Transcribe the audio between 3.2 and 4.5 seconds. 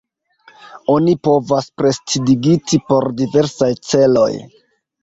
diversaj celoj.